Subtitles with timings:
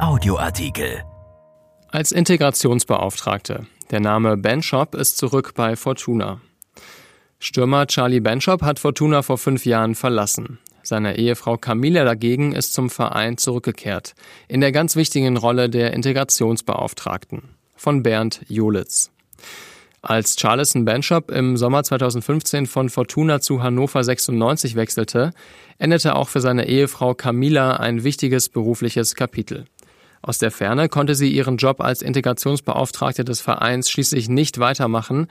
[0.00, 1.04] Audioartikel.
[1.92, 3.66] Als Integrationsbeauftragte.
[3.92, 6.40] Der Name Benchop ist zurück bei Fortuna.
[7.38, 10.58] Stürmer Charlie Benchop hat Fortuna vor fünf Jahren verlassen.
[10.82, 14.14] Seine Ehefrau Camilla dagegen ist zum Verein zurückgekehrt,
[14.48, 17.54] in der ganz wichtigen Rolle der Integrationsbeauftragten.
[17.76, 19.12] Von Bernd Jolitz.
[20.00, 25.32] Als Charleston Benchop im Sommer 2015 von Fortuna zu Hannover 96 wechselte,
[25.78, 29.64] endete auch für seine Ehefrau Camilla ein wichtiges berufliches Kapitel.
[30.22, 35.26] Aus der Ferne konnte sie ihren Job als Integrationsbeauftragte des Vereins schließlich nicht weitermachen,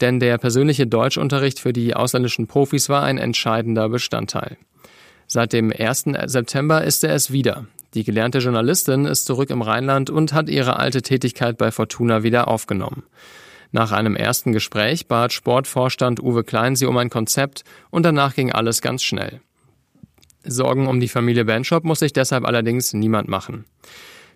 [0.00, 4.56] denn der persönliche Deutschunterricht für die ausländischen Profis war ein entscheidender Bestandteil.
[5.26, 6.06] Seit dem 1.
[6.26, 7.66] September ist er es wieder.
[7.94, 12.48] Die gelernte Journalistin ist zurück im Rheinland und hat ihre alte Tätigkeit bei Fortuna wieder
[12.48, 13.02] aufgenommen.
[13.72, 18.50] Nach einem ersten Gespräch bat Sportvorstand Uwe Klein sie um ein Konzept und danach ging
[18.50, 19.40] alles ganz schnell.
[20.44, 23.66] Sorgen um die Familie Benchop muss sich deshalb allerdings niemand machen.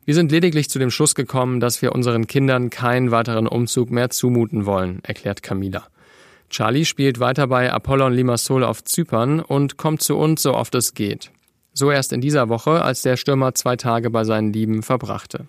[0.05, 4.11] Wir sind lediglich zu dem Schluss gekommen, dass wir unseren Kindern keinen weiteren Umzug mehr
[4.11, 5.87] zumuten wollen, erklärt Camila.
[6.51, 10.95] Charlie spielt weiter bei Apollon Limassol auf Zypern und kommt zu uns so oft es
[10.95, 11.31] geht.
[11.73, 15.47] So erst in dieser Woche, als der Stürmer zwei Tage bei seinen Lieben verbrachte.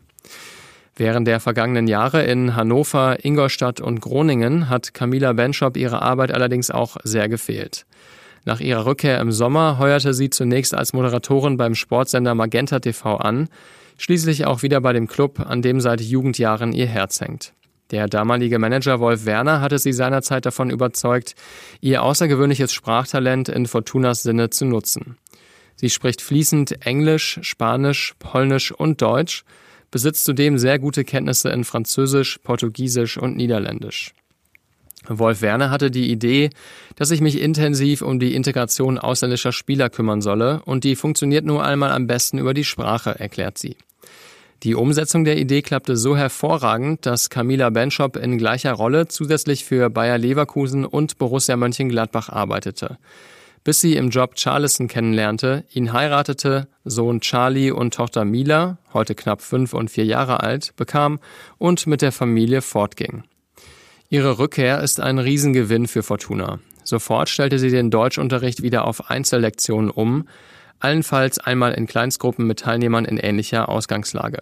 [0.98, 6.72] Während der vergangenen Jahre in Hannover, Ingolstadt und Groningen hat Camila Benschop ihre Arbeit allerdings
[6.72, 7.86] auch sehr gefehlt.
[8.46, 13.50] Nach ihrer Rückkehr im Sommer heuerte sie zunächst als Moderatorin beim Sportsender Magenta TV an,
[13.98, 17.52] schließlich auch wieder bei dem Club, an dem seit Jugendjahren ihr Herz hängt.
[17.92, 21.36] Der damalige Manager Wolf Werner hatte sie seinerzeit davon überzeugt,
[21.82, 25.18] ihr außergewöhnliches Sprachtalent in Fortunas Sinne zu nutzen.
[25.76, 29.44] Sie spricht fließend Englisch, Spanisch, Polnisch und Deutsch
[29.96, 34.14] besitzt zudem sehr gute Kenntnisse in Französisch, Portugiesisch und Niederländisch.
[35.08, 36.50] Wolf Werner hatte die Idee,
[36.98, 41.64] dass ich mich intensiv um die Integration ausländischer Spieler kümmern solle und die funktioniert nur
[41.64, 43.78] einmal am besten über die Sprache, erklärt sie.
[44.64, 49.90] Die Umsetzung der Idee klappte so hervorragend, dass Camila Benschop in gleicher Rolle zusätzlich für
[49.90, 52.98] Bayer Leverkusen und Borussia Mönchengladbach arbeitete
[53.66, 59.42] bis sie im Job Charleston kennenlernte, ihn heiratete, Sohn Charlie und Tochter Mila, heute knapp
[59.42, 61.20] fünf und vier Jahre alt, bekam
[61.58, 63.24] und mit der Familie fortging.
[64.08, 66.60] Ihre Rückkehr ist ein Riesengewinn für Fortuna.
[66.84, 70.28] Sofort stellte sie den Deutschunterricht wieder auf Einzellektionen um,
[70.80, 74.42] allenfalls einmal in Kleinstgruppen mit Teilnehmern in ähnlicher Ausgangslage.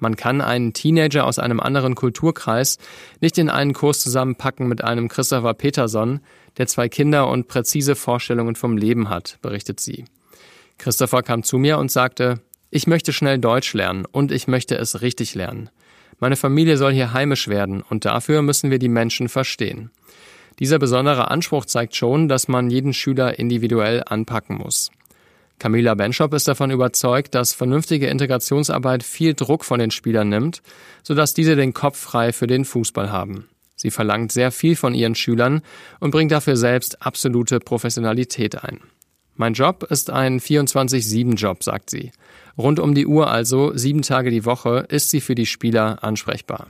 [0.00, 2.78] Man kann einen Teenager aus einem anderen Kulturkreis
[3.20, 6.20] nicht in einen Kurs zusammenpacken mit einem Christopher Peterson,
[6.56, 10.06] der zwei Kinder und präzise Vorstellungen vom Leben hat, berichtet sie.
[10.78, 12.40] Christopher kam zu mir und sagte,
[12.70, 15.70] ich möchte schnell Deutsch lernen und ich möchte es richtig lernen.
[16.18, 19.90] Meine Familie soll hier heimisch werden und dafür müssen wir die Menschen verstehen.
[20.58, 24.90] Dieser besondere Anspruch zeigt schon, dass man jeden Schüler individuell anpacken muss.
[25.60, 30.62] Camilla Benschop ist davon überzeugt, dass vernünftige Integrationsarbeit viel Druck von den Spielern nimmt,
[31.02, 33.46] sodass diese den Kopf frei für den Fußball haben.
[33.76, 35.60] Sie verlangt sehr viel von ihren Schülern
[36.00, 38.80] und bringt dafür selbst absolute Professionalität ein.
[39.36, 42.10] Mein Job ist ein 24-7-Job, sagt sie.
[42.56, 46.68] Rund um die Uhr also, sieben Tage die Woche, ist sie für die Spieler ansprechbar.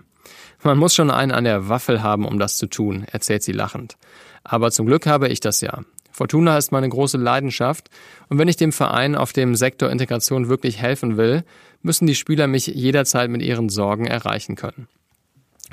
[0.64, 3.96] Man muss schon einen an der Waffel haben, um das zu tun, erzählt sie lachend.
[4.42, 5.84] Aber zum Glück habe ich das ja.
[6.20, 7.88] Fortuna ist meine große Leidenschaft
[8.28, 11.44] und wenn ich dem Verein auf dem Sektor Integration wirklich helfen will,
[11.80, 14.86] müssen die Spieler mich jederzeit mit ihren Sorgen erreichen können.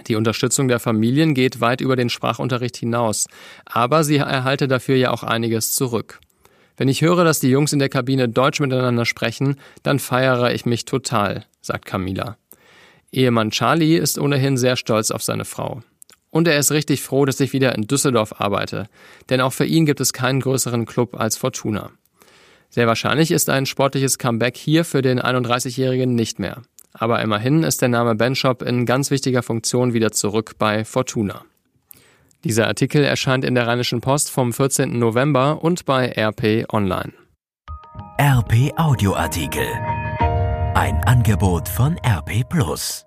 [0.08, 3.28] Die Unterstützung der Familien geht weit über den Sprachunterricht hinaus,
[3.66, 6.22] aber sie erhalte dafür ja auch einiges zurück.
[6.78, 10.66] Wenn ich höre, dass die Jungs in der Kabine Deutsch miteinander sprechen, dann feiere ich
[10.66, 12.38] mich total, sagt Camila.
[13.12, 15.82] Ehemann Charlie ist ohnehin sehr stolz auf seine Frau.
[16.38, 18.86] Und er ist richtig froh, dass ich wieder in Düsseldorf arbeite,
[19.32, 21.90] denn auch für ihn gibt es keinen größeren Club als Fortuna.
[22.70, 26.62] Sehr wahrscheinlich ist ein sportliches Comeback hier für den 31-Jährigen nicht mehr.
[26.94, 31.42] Aber immerhin ist der Name Benchop in ganz wichtiger Funktion wieder zurück bei Fortuna.
[32.44, 35.00] Dieser Artikel erscheint in der Rheinischen Post vom 14.
[35.00, 37.14] November und bei RP Online.
[38.22, 39.68] RP Audioartikel.
[40.76, 43.07] Ein Angebot von RP Plus.